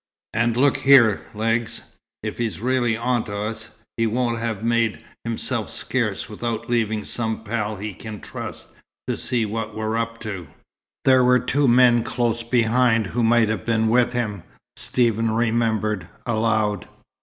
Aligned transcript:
And 0.33 0.57
look 0.57 0.77
here, 0.77 1.27
Legs, 1.35 1.83
if 2.23 2.39
he's 2.39 2.59
really 2.59 2.97
onto 2.97 3.33
us, 3.33 3.69
he 3.97 4.07
won't 4.07 4.39
have 4.39 4.63
made 4.63 5.03
himself 5.25 5.69
scarce 5.69 6.27
without 6.27 6.67
leaving 6.67 7.05
some 7.05 7.43
pal 7.43 7.75
he 7.75 7.93
can 7.93 8.19
trust, 8.19 8.69
to 9.07 9.15
see 9.15 9.45
what 9.45 9.75
we're 9.75 9.97
up 9.97 10.19
to." 10.21 10.47
"There 11.05 11.23
were 11.23 11.39
two 11.39 11.67
men 11.67 12.01
close 12.03 12.41
behind 12.41 13.05
who 13.13 13.21
might 13.21 13.49
have 13.49 13.63
been 13.63 13.89
with 13.89 14.13
him," 14.13 14.41
Stephen 14.75 15.29
remembered 15.29 16.07
aloud. 16.25 16.87